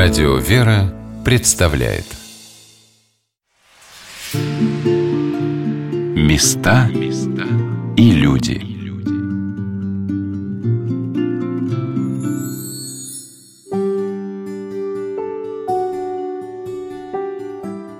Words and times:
Радио 0.00 0.36
«Вера» 0.36 0.94
представляет. 1.24 2.04
Места 6.14 6.88
и 7.96 8.12
люди. 8.12 8.62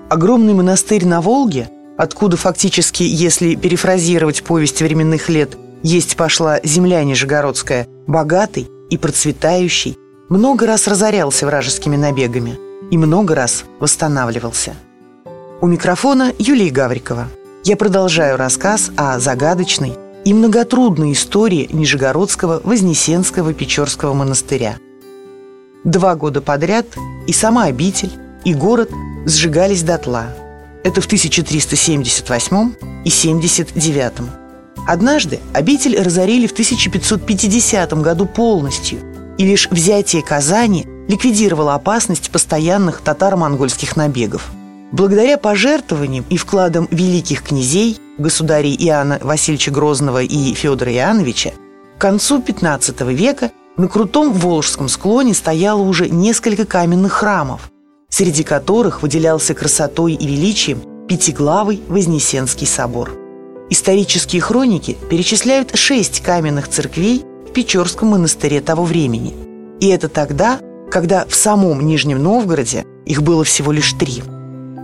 Огромный 0.09 0.53
монастырь 0.53 1.05
на 1.05 1.19
Волге, 1.19 1.69
откуда 1.97 2.37
фактически, 2.37 3.03
если 3.03 3.55
перефразировать 3.55 4.43
повесть 4.43 4.81
временных 4.81 5.27
лет, 5.27 5.57
есть 5.83 6.15
пошла 6.15 6.61
земля 6.63 7.03
Нижегородская, 7.03 7.87
богатый 8.07 8.69
и 8.89 8.97
процветающий, 8.97 9.97
много 10.29 10.67
раз 10.67 10.87
разорялся 10.87 11.45
вражескими 11.47 11.95
набегами 11.95 12.57
и 12.91 12.97
много 12.97 13.35
раз 13.35 13.65
восстанавливался. 13.79 14.75
У 15.59 15.67
микрофона 15.67 16.31
Юлия 16.37 16.69
Гаврикова. 16.69 17.27
Я 17.63 17.75
продолжаю 17.75 18.37
рассказ 18.37 18.91
о 18.95 19.19
загадочной 19.19 19.93
и 20.23 20.33
многотрудной 20.33 21.13
истории 21.13 21.67
Нижегородского 21.71 22.61
Вознесенского 22.63 23.53
Печорского 23.53 24.13
монастыря. 24.13 24.77
Два 25.83 26.15
года 26.15 26.41
подряд 26.41 26.85
и 27.27 27.33
сама 27.33 27.65
обитель, 27.65 28.11
и 28.45 28.53
город 28.53 28.91
сжигались 29.25 29.83
дотла. 29.83 30.27
Это 30.83 31.01
в 31.01 31.05
1378 31.07 32.73
и 33.03 33.09
79. 33.09 34.13
Однажды 34.87 35.39
обитель 35.53 36.01
разорили 36.01 36.47
в 36.47 36.51
1550 36.51 37.93
году 38.01 38.25
полностью, 38.25 38.99
и 39.39 39.45
лишь 39.45 39.69
взятие 39.71 40.21
Казани 40.21 40.85
ликвидировало 41.07 41.73
опасность 41.73 42.29
постоянных 42.29 43.01
татаро-монгольских 43.01 43.95
набегов. 43.95 44.51
Благодаря 44.91 45.37
пожертвованиям 45.37 46.25
и 46.29 46.35
вкладам 46.35 46.87
великих 46.91 47.43
князей, 47.43 47.97
государей 48.17 48.75
Иоанна 48.75 49.17
Васильевича 49.21 49.71
Грозного 49.71 50.21
и 50.21 50.53
Федора 50.53 50.93
Иоанновича, 50.93 51.53
к 51.97 52.01
концу 52.01 52.39
XV 52.39 53.13
века 53.13 53.51
на 53.77 53.87
крутом 53.87 54.33
Волжском 54.33 54.89
склоне 54.89 55.33
стояло 55.33 55.81
уже 55.81 56.09
несколько 56.09 56.65
каменных 56.65 57.13
храмов, 57.13 57.71
среди 58.09 58.43
которых 58.43 59.01
выделялся 59.01 59.53
красотой 59.53 60.15
и 60.15 60.27
величием 60.27 60.81
пятиглавый 61.07 61.81
Вознесенский 61.87 62.67
собор. 62.67 63.11
Исторические 63.69 64.41
хроники 64.41 64.97
перечисляют 65.09 65.77
шесть 65.77 66.21
каменных 66.21 66.67
церквей 66.67 67.23
в 67.49 67.51
Печорском 67.51 68.09
монастыре 68.09 68.61
того 68.61 68.83
времени. 68.83 69.33
И 69.79 69.87
это 69.87 70.07
тогда, 70.07 70.59
когда 70.91 71.25
в 71.25 71.33
самом 71.33 71.85
Нижнем 71.85 72.21
Новгороде 72.21 72.85
их 73.05 73.23
было 73.23 73.43
всего 73.43 73.71
лишь 73.71 73.93
три. 73.93 74.21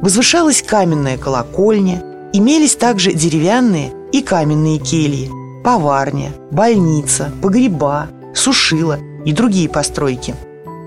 Возвышалась 0.02 0.64
каменная 0.64 1.18
колокольня, 1.18 2.04
имелись 2.34 2.76
также 2.76 3.14
деревянные 3.14 3.94
и 4.12 4.22
каменные 4.24 4.80
кельи, 4.80 5.30
поварня, 5.64 6.32
больница, 6.52 7.32
погреба, 7.42 8.08
сушила 8.34 8.98
и 9.26 9.32
другие 9.32 9.70
постройки. 9.70 10.36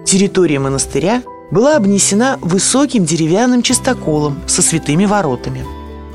Территория 0.04 0.58
монастыря 0.58 1.22
была 1.52 1.76
обнесена 1.76 2.38
высоким 2.40 3.04
деревянным 3.04 3.62
чистоколом 3.62 4.40
со 4.46 4.62
святыми 4.62 5.06
воротами. 5.06 5.64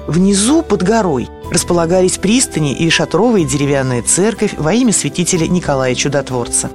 Внизу, 0.07 0.61
под 0.61 0.83
горой, 0.83 1.29
располагались 1.53 2.17
пристани 2.17 2.73
и 2.73 2.89
шатровая 2.89 3.43
деревянная 3.43 4.01
церковь 4.01 4.55
во 4.57 4.73
имя 4.73 4.91
святителя 4.91 5.47
Николая 5.47 5.95
Чудотворца. 5.95 6.71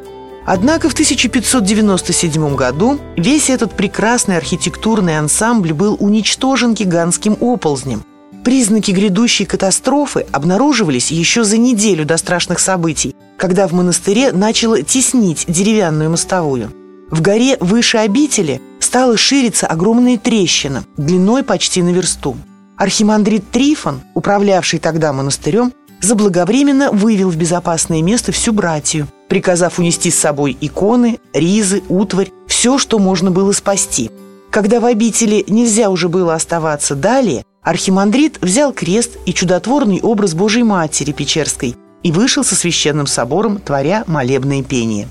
Однако 0.47 0.89
в 0.89 0.95
1597 0.95 2.55
году 2.55 2.99
весь 3.17 3.51
этот 3.51 3.75
прекрасный 3.75 4.39
архитектурный 4.39 5.19
ансамбль 5.19 5.75
был 5.75 5.97
уничтожен 6.01 6.73
гигантским 6.73 7.37
оползнем. 7.39 8.03
Признаки 8.45 8.93
грядущей 8.93 9.45
катастрофы 9.45 10.25
обнаруживались 10.33 11.11
еще 11.11 11.45
за 11.45 11.59
неделю 11.59 12.07
до 12.07 12.17
страшных 12.17 12.61
событий, 12.61 13.15
когда 13.37 13.69
в 13.69 13.73
монастыре 13.73 14.33
начало 14.33 14.83
теснить 14.83 15.45
деревянную 15.49 16.09
мостовую. 16.09 16.73
В 17.11 17.21
горе 17.21 17.59
выше 17.61 17.99
обители 17.99 18.63
стала 18.81 19.19
шириться 19.19 19.67
огромная 19.67 20.17
трещина 20.17 20.85
длиной 20.97 21.43
почти 21.43 21.83
на 21.83 21.91
версту. 21.91 22.37
Архимандрит 22.79 23.51
Трифон, 23.51 24.03
управлявший 24.15 24.79
тогда 24.79 25.13
монастырем, 25.13 25.73
заблаговременно 26.01 26.93
вывел 26.93 27.29
в 27.29 27.37
безопасное 27.37 28.03
место 28.03 28.31
всю 28.31 28.53
братью, 28.53 29.09
приказав 29.29 29.81
унести 29.81 30.13
с 30.13 30.19
собой 30.19 30.57
иконы, 30.61 31.19
ризы, 31.35 31.83
утварь, 31.89 32.31
все, 32.47 32.79
что 32.79 33.01
можно 33.01 33.33
было 33.33 33.51
спасти. 33.51 34.13
Когда 34.51 34.79
в 34.79 34.85
обители 34.85 35.45
нельзя 35.49 35.91
уже 35.91 36.09
было 36.09 36.35
оставаться 36.35 36.95
далее, 36.95 37.45
архимандрит 37.63 38.39
взял 38.41 38.73
крест 38.73 39.19
и 39.27 39.35
чудотворный 39.35 40.01
образ 40.01 40.35
Божьей 40.35 40.63
Матери 40.63 41.11
Печерской 41.11 41.75
и 42.05 42.13
вышел 42.13 42.45
со 42.45 42.55
священным 42.55 43.09
собором, 43.09 43.59
творя 43.59 44.05
молебное 44.07 44.63
пение. 44.63 45.09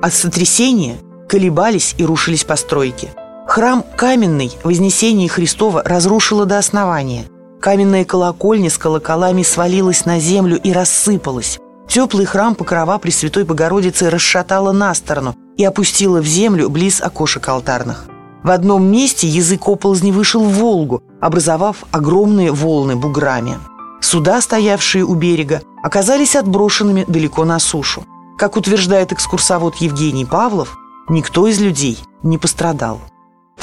От 0.00 0.14
сотрясения 0.14 0.96
колебались 1.28 1.94
и 1.98 2.04
рушились 2.04 2.44
постройки– 2.44 3.10
Храм 3.56 3.82
каменный 3.96 4.52
Вознесение 4.64 5.30
Христова 5.30 5.82
разрушило 5.82 6.44
до 6.44 6.58
основания. 6.58 7.24
Каменная 7.58 8.04
колокольня 8.04 8.68
с 8.68 8.76
колоколами 8.76 9.42
свалилась 9.42 10.04
на 10.04 10.20
землю 10.20 10.60
и 10.62 10.72
рассыпалась. 10.72 11.58
Теплый 11.88 12.26
храм 12.26 12.54
Покрова 12.54 12.98
Пресвятой 12.98 13.44
Богородицы 13.44 14.10
расшатала 14.10 14.72
на 14.72 14.92
сторону 14.92 15.34
и 15.56 15.64
опустила 15.64 16.20
в 16.20 16.26
землю 16.26 16.68
близ 16.68 17.00
окошек 17.00 17.48
алтарных. 17.48 18.04
В 18.42 18.50
одном 18.50 18.84
месте 18.84 19.26
язык 19.26 19.66
оползни 19.66 20.10
вышел 20.10 20.44
в 20.44 20.52
Волгу, 20.52 21.02
образовав 21.22 21.78
огромные 21.92 22.52
волны 22.52 22.94
буграми. 22.94 23.58
Суда, 24.02 24.42
стоявшие 24.42 25.02
у 25.02 25.14
берега, 25.14 25.62
оказались 25.82 26.36
отброшенными 26.36 27.06
далеко 27.08 27.46
на 27.46 27.58
сушу. 27.58 28.04
Как 28.36 28.58
утверждает 28.58 29.12
экскурсовод 29.12 29.76
Евгений 29.76 30.26
Павлов, 30.26 30.76
никто 31.08 31.46
из 31.46 31.58
людей 31.58 31.98
не 32.22 32.36
пострадал. 32.36 33.00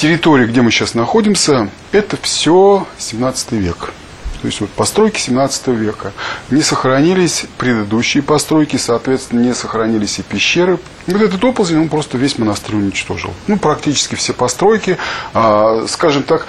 Территория, 0.03 0.47
где 0.47 0.61
мы 0.61 0.69
сейчас 0.69 0.95
находимся, 0.95 1.69
это 1.93 2.17
все 2.21 2.85
17 2.97 3.53
век. 3.53 3.93
То 4.41 4.47
есть 4.47 4.59
вот 4.59 4.69
постройки 4.71 5.17
17 5.17 5.67
века. 5.67 6.11
Не 6.49 6.61
сохранились 6.61 7.45
предыдущие 7.57 8.21
постройки, 8.21 8.75
соответственно, 8.75 9.39
не 9.39 9.53
сохранились 9.53 10.19
и 10.19 10.21
пещеры. 10.21 10.77
Вот 11.07 11.21
этот 11.21 11.41
оползень, 11.45 11.79
он 11.79 11.87
просто 11.87 12.17
весь 12.17 12.37
монастырь 12.37 12.75
уничтожил. 12.75 13.33
Ну, 13.47 13.57
практически 13.57 14.15
все 14.15 14.33
постройки, 14.33 14.97
а, 15.33 15.85
скажем 15.87 16.23
так, 16.23 16.47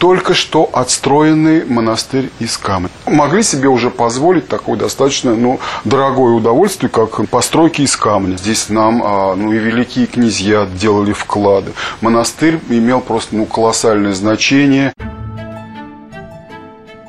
только 0.00 0.32
что 0.32 0.70
отстроенный 0.72 1.66
монастырь 1.66 2.30
из 2.38 2.56
камня. 2.56 2.88
Могли 3.06 3.42
себе 3.42 3.68
уже 3.68 3.90
позволить 3.90 4.48
такое 4.48 4.78
достаточно 4.78 5.34
ну, 5.34 5.60
дорогое 5.84 6.32
удовольствие, 6.32 6.88
как 6.88 7.28
постройки 7.28 7.82
из 7.82 7.96
камня. 7.96 8.38
Здесь 8.38 8.70
нам 8.70 9.02
а, 9.04 9.36
ну, 9.36 9.52
и 9.52 9.58
великие 9.58 10.06
князья 10.06 10.66
делали 10.66 11.12
вклады. 11.12 11.72
Монастырь 12.00 12.58
имел 12.70 13.02
просто 13.02 13.36
ну, 13.36 13.44
колоссальное 13.44 14.14
значение. 14.14 14.94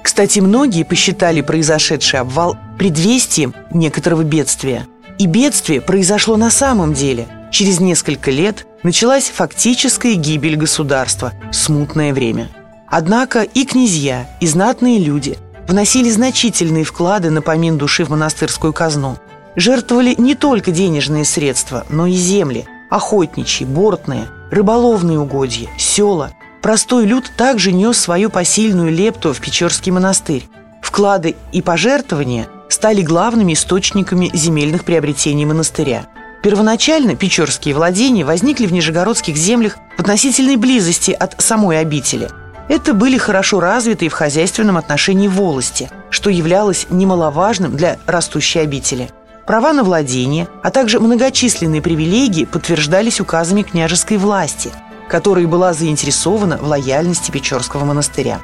Кстати, 0.03 0.39
многие 0.41 0.83
посчитали 0.83 1.39
произошедший 1.39 2.19
обвал 2.19 2.57
предвестием 2.77 3.55
некоторого 3.73 4.23
бедствия. 4.23 4.85
И 5.17 5.27
бедствие 5.27 5.79
произошло 5.79 6.35
на 6.35 6.51
самом 6.51 6.93
деле. 6.93 7.29
Через 7.53 7.79
несколько 7.79 8.31
лет 8.31 8.67
началась 8.83 9.29
фактическая 9.29 10.15
гибель 10.15 10.57
государства, 10.57 11.31
смутное 11.53 12.13
время– 12.13 12.49
Однако 12.91 13.43
и 13.43 13.63
князья, 13.63 14.29
и 14.41 14.47
знатные 14.47 14.99
люди 14.99 15.37
вносили 15.65 16.09
значительные 16.09 16.83
вклады 16.83 17.29
на 17.29 17.41
помин 17.41 17.77
души 17.77 18.03
в 18.03 18.09
монастырскую 18.09 18.73
казну. 18.73 19.17
Жертвовали 19.55 20.13
не 20.17 20.35
только 20.35 20.71
денежные 20.71 21.23
средства, 21.23 21.85
но 21.89 22.05
и 22.05 22.11
земли, 22.11 22.67
охотничьи, 22.89 23.65
бортные, 23.65 24.27
рыболовные 24.51 25.19
угодья, 25.19 25.69
села. 25.77 26.31
Простой 26.61 27.05
люд 27.05 27.31
также 27.37 27.71
нес 27.71 27.97
свою 27.97 28.29
посильную 28.29 28.91
лепту 28.91 29.33
в 29.33 29.39
Печорский 29.39 29.93
монастырь. 29.93 30.49
Вклады 30.81 31.37
и 31.53 31.61
пожертвования 31.61 32.49
стали 32.67 33.01
главными 33.01 33.53
источниками 33.53 34.29
земельных 34.33 34.83
приобретений 34.83 35.45
монастыря. 35.45 36.07
Первоначально 36.43 37.15
печорские 37.15 37.73
владения 37.73 38.25
возникли 38.25 38.65
в 38.65 38.73
нижегородских 38.73 39.37
землях 39.37 39.77
в 39.95 40.01
относительной 40.01 40.57
близости 40.57 41.11
от 41.11 41.41
самой 41.41 41.79
обители– 41.79 42.27
это 42.67 42.93
были 42.93 43.17
хорошо 43.17 43.59
развитые 43.59 44.09
в 44.09 44.13
хозяйственном 44.13 44.77
отношении 44.77 45.27
волости, 45.27 45.89
что 46.09 46.29
являлось 46.29 46.87
немаловажным 46.89 47.75
для 47.75 47.97
растущей 48.05 48.59
обители. 48.59 49.09
Права 49.45 49.73
на 49.73 49.83
владение, 49.83 50.47
а 50.63 50.71
также 50.71 50.99
многочисленные 50.99 51.81
привилегии 51.81 52.45
подтверждались 52.45 53.19
указами 53.19 53.63
княжеской 53.63 54.17
власти, 54.17 54.71
которая 55.09 55.47
была 55.47 55.73
заинтересована 55.73 56.57
в 56.57 56.67
лояльности 56.67 57.31
Печорского 57.31 57.83
монастыря. 57.83 58.39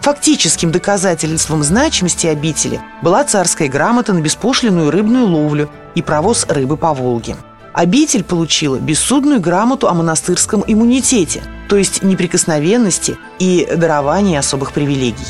Фактическим 0.00 0.72
доказательством 0.72 1.62
значимости 1.62 2.26
обители 2.26 2.80
была 3.02 3.24
царская 3.24 3.68
грамота 3.68 4.12
на 4.12 4.20
беспошлинную 4.20 4.90
рыбную 4.90 5.26
ловлю 5.26 5.68
и 5.94 6.02
провоз 6.02 6.46
рыбы 6.48 6.76
по 6.76 6.94
Волге. 6.94 7.36
Обитель 7.72 8.24
получила 8.24 8.76
бессудную 8.78 9.40
грамоту 9.40 9.88
о 9.88 9.94
монастырском 9.94 10.64
иммунитете, 10.66 11.42
то 11.68 11.76
есть 11.76 12.02
неприкосновенности 12.02 13.16
и 13.38 13.68
даровании 13.76 14.36
особых 14.36 14.72
привилегий. 14.72 15.26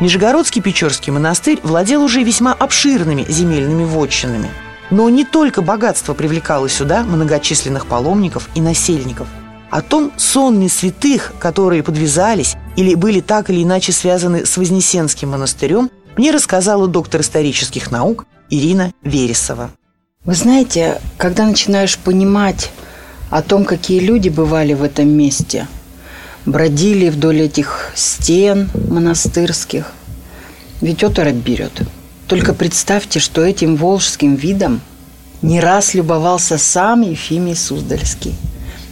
Нижегородский 0.00 0.62
Печорский 0.62 1.12
монастырь 1.12 1.60
владел 1.62 2.02
уже 2.02 2.22
весьма 2.22 2.52
обширными 2.54 3.26
земельными 3.28 3.84
вотчинами. 3.84 4.50
Но 4.90 5.08
не 5.08 5.24
только 5.24 5.62
богатство 5.62 6.14
привлекало 6.14 6.68
сюда 6.68 7.02
многочисленных 7.02 7.86
паломников 7.86 8.48
и 8.54 8.60
насельников. 8.60 9.28
О 9.70 9.82
том 9.82 10.10
сонме 10.16 10.68
святых, 10.68 11.32
которые 11.38 11.82
подвязались 11.82 12.56
или 12.76 12.94
были 12.94 13.20
так 13.20 13.50
или 13.50 13.62
иначе 13.62 13.92
связаны 13.92 14.46
с 14.46 14.56
Вознесенским 14.56 15.30
монастырем, 15.30 15.90
мне 16.16 16.32
рассказала 16.32 16.88
доктор 16.88 17.20
исторических 17.20 17.90
наук 17.90 18.26
Ирина 18.48 18.92
Вересова. 19.02 19.70
Вы 20.26 20.34
знаете, 20.34 21.00
когда 21.16 21.46
начинаешь 21.46 21.96
понимать 21.96 22.72
о 23.30 23.40
том, 23.40 23.64
какие 23.64 24.00
люди 24.00 24.28
бывали 24.28 24.74
в 24.74 24.82
этом 24.82 25.08
месте, 25.08 25.66
бродили 26.44 27.08
вдоль 27.08 27.40
этих 27.40 27.90
стен 27.94 28.68
монастырских, 28.90 29.94
ведь 30.82 31.02
оторопь 31.02 31.36
берет. 31.36 31.72
Только 32.26 32.52
представьте, 32.52 33.18
что 33.18 33.42
этим 33.42 33.76
волжским 33.76 34.34
видом 34.34 34.82
не 35.40 35.58
раз 35.58 35.94
любовался 35.94 36.58
сам 36.58 37.00
Ефимий 37.00 37.56
Суздальский, 37.56 38.34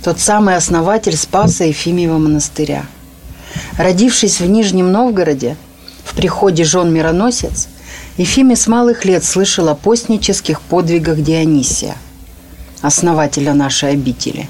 тот 0.03 0.21
самый 0.21 0.57
основатель 0.57 1.15
Спаса 1.15 1.65
Ефимиева 1.65 2.17
монастыря. 2.17 2.87
Родившись 3.77 4.41
в 4.41 4.47
Нижнем 4.47 4.91
Новгороде, 4.91 5.59
в 6.05 6.15
приходе 6.15 6.65
жен 6.65 6.91
Мироносец– 6.91 7.69
Ефимий 8.19 8.57
с 8.57 8.67
малых 8.67 9.05
лет 9.05 9.23
слышал 9.23 9.69
о 9.69 9.77
постнических 9.77 10.61
подвигах 10.61 11.23
Дионисия, 11.23 11.97
основателя 12.81 13.55
нашей 13.55 13.93
обители. 13.93 14.49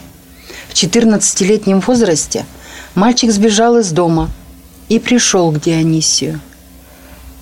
В 0.70 0.72
14-летнем 0.72 1.80
возрасте 1.80 2.46
мальчик 2.94 3.30
сбежал 3.30 3.76
из 3.76 3.92
дома 3.92 4.30
и 4.88 4.98
пришел 4.98 5.52
к 5.52 5.60
Дионисию. 5.60 6.40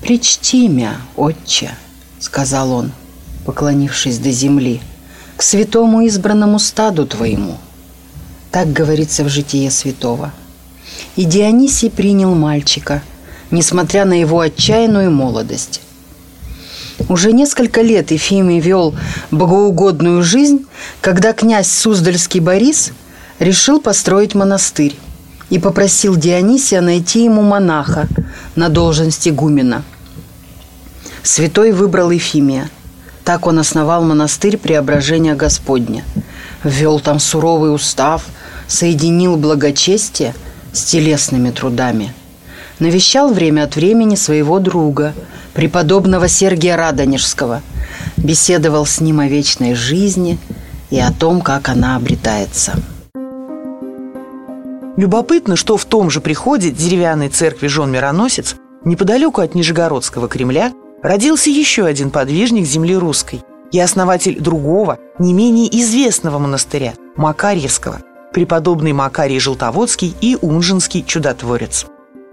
«Причти 0.01 0.67
мя, 0.67 0.97
отче»,— 1.15 1.71
сказал 2.19 2.73
он, 2.73 2.91
поклонившись 3.45 4.19
до 4.19 4.33
земли, 4.33 4.81
«к 5.37 5.43
святому 5.43 6.01
избранному 6.01 6.59
стаду 6.59 7.07
твоему». 7.07 7.57
Так 8.51 8.73
говорится 8.73 9.23
в 9.23 9.29
житие 9.29 9.71
святого. 9.71 10.33
И 11.15 11.25
Дионисий 11.25 11.89
принял 11.89 12.35
мальчика, 12.35 13.05
несмотря 13.53 14.05
на 14.05 14.19
его 14.19 14.41
отчаянную 14.41 15.13
молодость. 15.13 15.83
Уже 17.09 17.33
несколько 17.33 17.83
лет 17.83 18.11
Ефимий 18.11 18.59
вел 18.59 18.95
богоугодную 19.31 20.23
жизнь, 20.23 20.67
когда 21.01 21.33
князь 21.33 21.71
Суздальский 21.71 22.41
Борис 22.41 22.93
решил 23.39 23.81
построить 23.81 24.35
монастырь 24.35 24.97
и 25.51 25.59
попросил 25.59 26.17
Дионисия 26.17 26.81
найти 26.81 27.25
ему 27.25 27.43
монаха 27.43 28.09
на 28.57 28.69
должность 28.69 29.29
игумена. 29.29 29.83
Святой 31.23 31.73
выбрал 31.73 32.11
Ефимия. 32.11 32.71
Так 33.25 33.47
он 33.47 33.59
основал 33.59 34.05
монастырь 34.05 34.57
Преображения 34.57 35.35
Господня. 35.35 36.05
Ввел 36.63 37.01
там 37.01 37.19
суровый 37.19 37.75
устав, 37.75 38.25
соединил 38.69 39.37
благочестие 39.37 40.35
с 40.73 40.85
телесными 40.85 41.51
трудами. 41.51 42.15
Навещал 42.79 43.33
время 43.33 43.65
от 43.65 43.77
времени 43.77 44.15
своего 44.15 44.59
друга– 44.59 45.15
преподобного 45.57 46.29
Сергия 46.29 46.77
Радонежского, 46.77 47.63
беседовал 48.19 48.85
с 48.85 49.01
ним 49.01 49.21
о 49.21 49.27
вечной 49.27 49.75
жизни 49.75 50.39
и 50.91 51.01
о 51.01 51.11
том, 51.11 51.41
как 51.41 51.71
она 51.71 51.97
обретается. 51.97 52.75
Любопытно, 54.99 55.57
что 55.57 55.79
в 55.79 55.87
том 55.87 56.11
же 56.11 56.21
приходе 56.21 56.71
деревянной 56.71 57.31
церкви 57.31 57.69
Жон 57.69 57.91
Мироносец, 57.91 58.57
неподалеку 58.85 59.41
от 59.41 59.55
Нижегородского 59.55 60.29
Кремля, 60.29 60.73
родился 61.03 61.49
еще 61.49 61.87
один 61.87 62.11
подвижник 62.11 62.67
земли 62.67 62.95
русской 62.95 63.43
и 63.73 63.81
основатель 63.81 64.39
другого, 64.39 64.99
не 65.19 65.33
менее 65.33 65.69
известного 65.81 66.39
монастыря– 66.39 66.93
Макарьевского, 67.17 68.03
преподобный 68.35 68.93
Макарий 68.93 69.41
Желтоводский 69.41 70.15
и 70.21 70.37
Унжинский 70.41 71.03
чудотворец. 71.03 71.87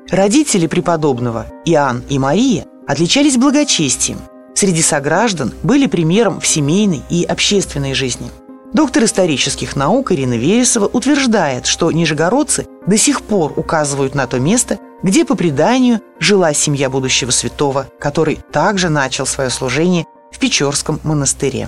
Родители 0.09 0.67
преподобного, 0.67 1.47
Иоанн 1.65 2.03
и 2.09 2.19
Мария, 2.19 2.65
отличались 2.87 3.37
благочестием. 3.37 4.19
Среди 4.53 4.81
сограждан 4.81 5.53
были 5.63 5.87
примером 5.87 6.39
в 6.39 6.47
семейной 6.47 7.01
и 7.09 7.23
общественной 7.23 7.93
жизни. 7.93 8.29
Доктор 8.73 9.03
исторических 9.03 9.75
наук 9.75 10.11
Ирина 10.11 10.33
Вересова 10.33 10.87
утверждает, 10.87 11.65
что 11.65 11.91
нижегородцы 11.91 12.67
до 12.87 12.97
сих 12.97 13.21
пор 13.21 13.53
указывают 13.55 14.15
на 14.15 14.27
то 14.27 14.39
место, 14.39 14.79
где 15.03 15.25
по 15.25 15.35
преданию 15.35 16.01
жила 16.19 16.53
семья 16.53 16.89
будущего 16.89 17.31
святого, 17.31 17.87
который 17.99 18.39
также 18.51 18.89
начал 18.89 19.25
свое 19.25 19.49
служение 19.49 20.05
в 20.31 20.39
Печорском 20.39 20.99
монастыре. 21.03 21.67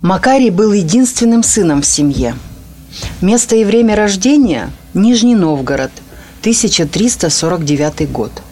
Макарий 0.00 0.50
был 0.50 0.72
единственным 0.72 1.42
сыном 1.42 1.82
в 1.82 1.86
семье. 1.86 2.34
Место 3.20 3.54
и 3.56 3.64
время 3.64 3.94
рождения– 3.94 4.70
Нижний 4.94 5.36
Новгород, 5.36 5.92
1349 6.40 8.10
год– 8.10 8.32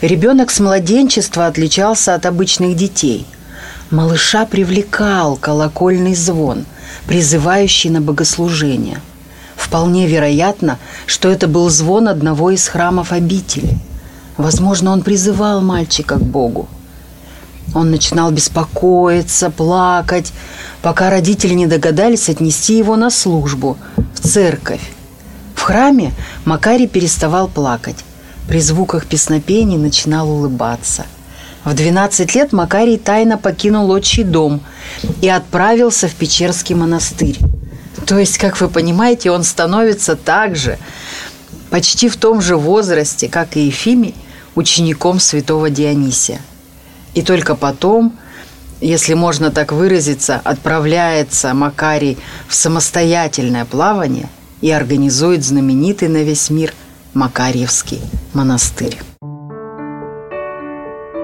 Ребенок 0.00 0.50
с 0.50 0.60
младенчества 0.60 1.46
отличался 1.46 2.14
от 2.14 2.26
обычных 2.26 2.76
детей. 2.76 3.26
Малыша 3.90 4.44
привлекал 4.44 5.36
колокольный 5.36 6.14
звон, 6.14 6.66
призывающий 7.06 7.90
на 7.90 8.00
богослужение. 8.00 9.00
Вполне 9.56 10.06
вероятно, 10.06 10.78
что 11.06 11.28
это 11.28 11.48
был 11.48 11.68
звон 11.68 12.08
одного 12.08 12.50
из 12.50 12.68
храмов 12.68 13.12
обители. 13.12 13.78
Возможно, 14.36 14.92
он 14.92 15.02
призывал 15.02 15.62
мальчика 15.62 16.16
к 16.16 16.22
Богу. 16.22 16.68
Он 17.74 17.90
начинал 17.90 18.30
беспокоиться, 18.30 19.50
плакать, 19.50 20.32
пока 20.80 21.10
родители 21.10 21.54
не 21.54 21.66
догадались 21.66 22.28
отнести 22.28 22.78
его 22.78 22.96
на 22.96 23.10
службу, 23.10 23.76
в 24.14 24.20
церковь. 24.20 24.80
Храме 25.68 26.14
Макарий 26.46 26.88
переставал 26.88 27.46
плакать. 27.46 28.02
При 28.48 28.58
звуках 28.58 29.04
песнопений 29.04 29.76
начинал 29.76 30.30
улыбаться. 30.30 31.04
В 31.62 31.74
12 31.74 32.34
лет 32.34 32.54
Макарий 32.54 32.96
тайно 32.96 33.36
покинул 33.36 33.90
отчий 33.90 34.24
дом 34.24 34.62
и 35.20 35.28
отправился 35.28 36.08
в 36.08 36.14
Печерский 36.14 36.74
монастырь. 36.74 37.36
То 38.06 38.18
есть, 38.18 38.38
как 38.38 38.58
вы 38.62 38.68
понимаете, 38.68 39.30
он 39.30 39.44
становится 39.44 40.16
также, 40.16 40.78
почти 41.68 42.08
в 42.08 42.16
том 42.16 42.40
же 42.40 42.56
возрасте, 42.56 43.28
как 43.28 43.58
и 43.58 43.66
Ефимий, 43.66 44.14
учеником 44.54 45.20
святого 45.20 45.68
Дионисия. 45.68 46.40
И 47.12 47.20
только 47.20 47.54
потом, 47.54 48.16
если 48.80 49.12
можно 49.12 49.50
так 49.50 49.72
выразиться, 49.72 50.40
отправляется 50.44 51.52
Макарий 51.52 52.16
в 52.48 52.54
самостоятельное 52.54 53.66
плавание 53.66 54.30
и 54.60 54.70
организует 54.70 55.44
знаменитый 55.44 56.08
на 56.08 56.22
весь 56.22 56.50
мир– 56.50 56.72
Макарьевский 57.14 58.00
монастырь. 58.34 58.98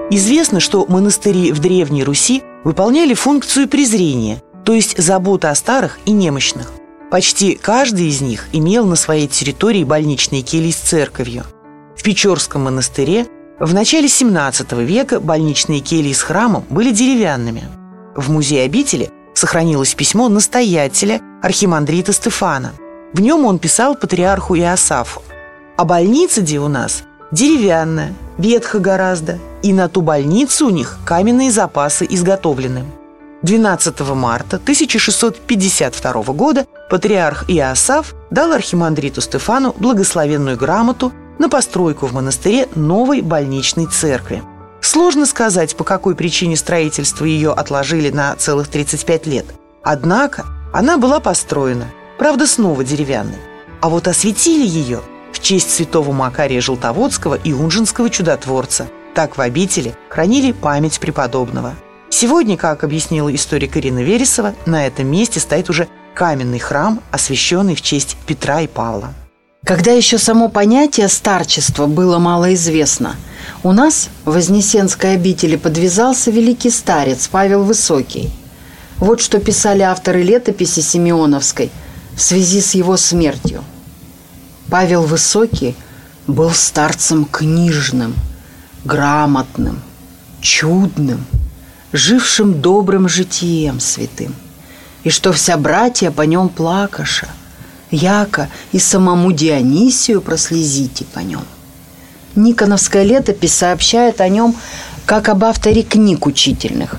Известно, 0.09 0.59
что 0.59 0.85
монастыри 0.87 1.51
в 1.51 1.59
Древней 1.59 2.03
Руси 2.03 2.43
выполняли 2.63 3.13
функцию 3.13 3.67
презрения, 3.67 4.41
то 4.63 4.73
есть 4.73 4.97
заботы 4.97 5.47
о 5.47 5.55
старых 5.55 5.99
и 6.05 6.11
немощных. 6.11 6.71
Почти 7.11 7.55
каждый 7.55 8.07
из 8.07 8.21
них 8.21 8.47
имел 8.51 8.85
на 8.85 8.95
своей 8.95 9.27
территории 9.27 9.83
больничные 9.83 10.41
кельи 10.41 10.71
с 10.71 10.77
церковью. 10.77 11.43
В 11.95 12.03
Печорском 12.03 12.63
монастыре 12.63 13.27
в 13.59 13.73
начале 13.73 14.09
17 14.09 14.73
века 14.73 15.19
больничные 15.19 15.79
кельи 15.79 16.13
с 16.13 16.21
храмом 16.21 16.65
были 16.69 16.91
деревянными. 16.91 17.63
В 18.15 18.29
музее 18.29 18.63
обители 18.63 19.11
сохранилось 19.33 19.93
письмо 19.95 20.29
настоятеля 20.29 21.21
архимандрита 21.41 22.11
Стефана. 22.11 22.73
В 23.15 23.21
нем 23.21 23.45
он 23.45 23.59
писал 23.59 23.95
патриарху 23.95 24.57
Иосафу– 24.57 25.23
а 25.77 25.83
больница 25.83 26.41
где 26.41 26.59
у 26.59 26.67
нас 26.67 27.03
деревянная, 27.31 28.13
ветха 28.37 28.79
гораздо, 28.79 29.39
и 29.61 29.73
на 29.73 29.89
ту 29.89 30.01
больницу 30.01 30.67
у 30.67 30.69
них 30.69 30.97
каменные 31.05 31.51
запасы 31.51 32.05
изготовлены. 32.09 32.85
12 33.41 33.99
марта 34.11 34.55
1652 34.55 36.23
года 36.33 36.65
патриарх 36.89 37.45
Иосаф 37.49 38.15
дал 38.31 38.53
архимандриту 38.53 39.21
Стефану 39.21 39.75
благословенную 39.77 40.57
грамоту 40.57 41.11
на 41.37 41.49
постройку 41.49 42.05
в 42.05 42.13
монастыре 42.13 42.69
новой 42.75 43.21
больничной 43.21 43.87
церкви. 43.87 44.41
Сложно 44.81 45.25
сказать, 45.25 45.75
по 45.75 45.83
какой 45.83 46.15
причине 46.15 46.55
строительство 46.55 47.25
ее 47.25 47.51
отложили 47.51 48.09
на 48.11 48.35
целых 48.35 48.69
35 48.69 49.27
лет. 49.27 49.45
Однако 49.83 50.45
она 50.73 50.97
была 50.97 51.19
построена, 51.19 51.87
правда 52.17 52.47
снова 52.47 52.83
деревянной. 52.83 53.39
А 53.81 53.89
вот 53.89 54.07
осветили 54.07 54.65
ее– 54.65 55.01
в 55.35 55.41
честь 55.41 55.69
святого 55.69 56.13
Макария 56.13 56.61
Желтоводского 56.61 57.35
и 57.35 57.51
Унжинского 57.51 58.09
чудотворца. 58.09 58.87
Так 59.13 59.37
в 59.37 59.41
обители 59.41 59.93
хранили 60.09 60.53
память 60.53 60.99
преподобного. 60.99 61.75
Сегодня, 62.09 62.55
как 62.55 62.83
объяснила 62.83 63.33
историк 63.33 63.75
Ирина 63.75 64.01
Вересова, 64.01 64.55
на 64.65 64.87
этом 64.87 65.07
месте 65.07 65.41
стоит 65.41 65.69
уже 65.69 65.89
каменный 66.13 66.59
храм, 66.59 67.01
освященный 67.11 67.75
в 67.75 67.81
честь 67.81 68.15
Петра 68.25 68.61
и 68.61 68.67
Павла. 68.67 69.13
Когда 69.65 69.91
еще 69.91 70.17
само 70.17 70.47
понятие 70.47 71.09
старчества 71.09 71.87
было 71.87 72.17
мало 72.17 72.53
известно, 72.53 73.15
у 73.63 73.73
нас 73.73 74.09
в 74.23 74.33
Вознесенской 74.33 75.15
обители 75.15 75.57
подвязался 75.57 76.31
великий 76.31 76.69
старец 76.69 77.27
Павел 77.27 77.63
Высокий. 77.63 78.29
Вот 78.99 79.19
что 79.19 79.39
писали 79.39 79.81
авторы 79.81 80.21
летописи 80.23 80.79
Симеоновской 80.79 81.71
в 82.15 82.21
связи 82.21 82.61
с 82.61 82.75
его 82.75 82.97
смертью. 82.97 83.63
Павел 84.69 85.03
Высокий 85.03 85.75
был 86.27 86.51
старцем 86.51 87.25
книжным, 87.25 88.15
грамотным, 88.83 89.81
чудным, 90.41 91.25
жившим 91.91 92.61
добрым 92.61 93.07
житием 93.07 93.79
святым, 93.79 94.33
и 95.03 95.09
что 95.09 95.31
вся 95.31 95.57
братья 95.57 96.11
по 96.11 96.21
нем 96.23 96.49
плакаша– 96.49 97.27
яко 97.91 98.49
и 98.71 98.79
самому 98.79 99.31
Дионисию 99.31 100.21
прослезите 100.21 101.05
по 101.05 101.19
нем. 101.19 101.43
Никоновская 102.35 103.03
летопись 103.03 103.53
сообщает 103.53 104.21
о 104.21 104.27
нем 104.27 104.55
как 105.05 105.29
об 105.29 105.43
авторе 105.43 105.83
книг 105.83 106.25
учительных, 106.25 106.97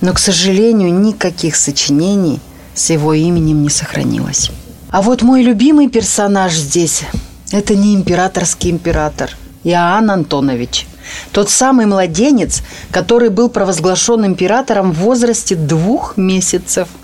но, 0.00 0.12
к 0.12 0.18
сожалению, 0.18 0.92
никаких 0.92 1.56
сочинений 1.56 2.40
с 2.76 2.90
его 2.90 3.12
именем 3.12 3.64
не 3.64 3.70
сохранилось. 3.70 4.52
А 4.90 5.02
вот 5.02 5.22
мой 5.22 5.42
любимый 5.42 5.88
персонаж 5.88 6.54
здесь– 6.54 7.02
это 7.50 7.74
не 7.74 7.96
императорский 7.96 8.70
император, 8.70 9.30
Иоанн 9.64 10.10
Антонович– 10.12 10.86
тот 11.32 11.50
самый 11.50 11.86
младенец, 11.86 12.62
который 12.92 13.30
был 13.30 13.48
провозглашен 13.48 14.24
императором 14.24 14.92
в 14.92 14.98
возрасте 14.98 15.56
двух 15.56 16.16
месяцев– 16.16 16.88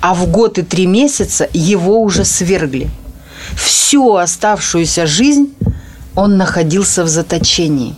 а 0.00 0.14
в 0.14 0.26
год 0.26 0.58
и 0.58 0.62
три 0.62 0.86
месяца 0.86 1.48
его 1.52 2.00
уже 2.02 2.24
свергли. 2.24 2.90
Всю 3.56 4.14
оставшуюся 4.14 5.06
жизнь 5.06 5.54
он 6.14 6.36
находился 6.36 7.04
в 7.04 7.08
заточении. 7.08 7.94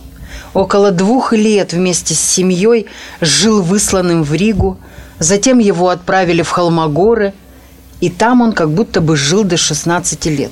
Около 0.53 0.91
двух 0.91 1.33
лет 1.33 1.73
вместе 1.73 2.13
с 2.13 2.19
семьей 2.19 2.87
жил 3.21 3.61
высланным 3.61 4.23
в 4.23 4.33
Ригу, 4.33 4.77
затем 5.19 5.59
его 5.59 5.89
отправили 5.89 6.41
в 6.41 6.49
Холмогоры, 6.49 7.33
и 8.01 8.09
там 8.09 8.41
он 8.41 8.53
как 8.53 8.71
будто 8.71 9.01
бы 9.01 9.15
жил 9.15 9.43
до 9.43 9.57
16 9.57 10.25
лет. 10.25 10.51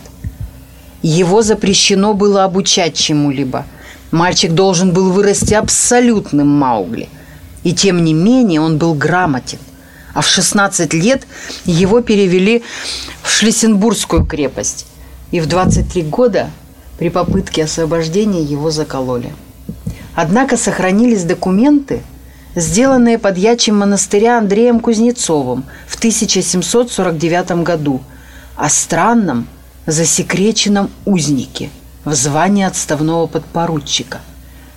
Его 1.02 1.42
запрещено 1.42 2.14
было 2.14 2.44
обучать 2.44 2.96
чему-либо. 2.96 3.66
Мальчик 4.12 4.54
должен 4.54 4.92
был 4.92 5.12
вырасти 5.12 5.54
абсолютным 5.54 6.48
Маугли. 6.48 7.10
И 7.64 7.74
тем 7.74 8.04
не 8.04 8.14
менее 8.14 8.62
он 8.62 8.78
был 8.78 8.94
грамотен 8.94 9.60
а 10.14 10.22
в 10.22 10.28
16 10.28 10.94
лет 10.94 11.26
его 11.66 12.02
перевели 12.02 12.64
в 13.24 13.30
Шлиссенбургскую 13.30 14.26
крепость. 14.26 14.86
И 15.32 15.40
в 15.40 15.48
23 15.48 16.04
года 16.04 16.50
при 16.98 17.10
попытке 17.10 17.64
освобождения 17.64 18.44
его 18.44 18.72
закололи. 18.72 19.34
Однако 20.14 20.58
сохранились 20.58 21.24
документы, 21.24 22.02
сделанные 22.56 23.18
подьячим 23.18 23.80
монастыря 23.80 24.38
Андреем 24.38 24.80
Кузнецовым 24.80 25.64
в 25.88 25.96
1749 25.98 27.64
году 27.64 28.02
о 28.56 28.70
странном 28.70 29.48
засекреченном 29.86 30.90
узнике 31.06 31.70
в 32.06 32.14
звании 32.14 32.64
отставного 32.64 33.28
подпоручика. 33.28 34.20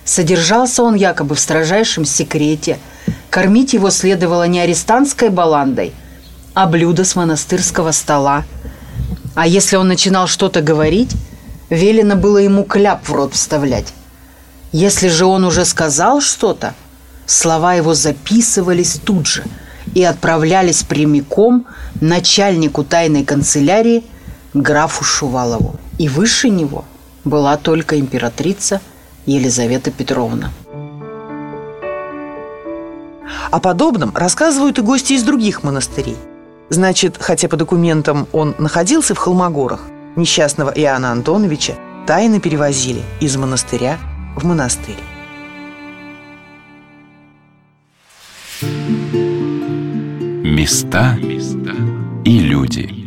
Содержался 0.03 0.83
он 0.83 0.95
якобы 0.95 1.35
в 1.35 1.39
строжайшем 1.39 2.05
секрете– 2.05 2.79
Кормить 3.35 3.73
его 3.73 3.89
следовало 3.89 4.47
не 4.47 4.61
арестантской 4.61 5.27
баландой, 5.27 5.93
а 6.53 6.67
блюдо 6.67 7.03
с 7.03 7.17
монастырского 7.17 7.91
стола. 7.91 8.45
А 9.35 9.45
если 9.45 9.75
он 9.75 9.89
начинал 9.89 10.27
что-то 10.27 10.61
говорить, 10.61 11.11
велено 11.69 12.15
было 12.15 12.37
ему 12.37 12.63
кляп 12.63 13.09
в 13.09 13.11
рот 13.11 13.33
вставлять. 13.33 13.91
Если 14.71 15.09
же 15.09 15.25
он 15.25 15.43
уже 15.43 15.65
сказал 15.65 16.21
что-то, 16.21 16.75
слова 17.25 17.73
его 17.73 17.93
записывались 17.93 18.99
тут 19.03 19.27
же 19.27 19.43
и 19.93 20.03
отправлялись 20.03 20.83
прямиком 20.83 21.65
начальнику 22.01 22.83
тайной 22.83 23.23
канцелярии 23.23 24.03
графу 24.53 25.03
Шувалову. 25.03 25.75
И 25.97 26.09
выше 26.09 26.49
него 26.49 26.85
была 27.23 27.57
только 27.57 27.99
императрица 27.99 28.81
Елизавета 29.25 29.91
Петровна. 29.91 30.51
О 33.51 33.59
подобном 33.59 34.11
рассказывают 34.15 34.79
и 34.79 34.81
гости 34.81 35.13
из 35.13 35.23
других 35.23 35.63
монастырей. 35.63 36.17
Значит, 36.69 37.17
хотя 37.19 37.47
по 37.47 37.57
документам 37.57 38.27
он 38.33 38.55
находился 38.57 39.15
в 39.15 39.17
Холмогорах, 39.17 39.81
несчастного 40.15 40.71
Иоанна 40.71 41.11
Антоновича 41.11 41.75
тайно 42.05 42.39
перевозили 42.39 43.03
из 43.19 43.35
монастыря 43.37 43.97
в 44.35 44.45
монастырь. 44.45 45.14
Места 50.55 51.17
и 52.23 52.39
люди. 52.39 53.04